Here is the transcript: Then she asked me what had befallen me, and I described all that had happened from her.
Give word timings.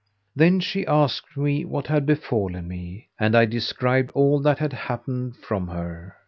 Then 0.35 0.59
she 0.59 0.87
asked 0.87 1.37
me 1.37 1.63
what 1.63 1.85
had 1.85 2.07
befallen 2.07 2.67
me, 2.67 3.09
and 3.19 3.37
I 3.37 3.45
described 3.45 4.09
all 4.15 4.39
that 4.41 4.57
had 4.57 4.73
happened 4.73 5.35
from 5.37 5.67
her. 5.67 6.15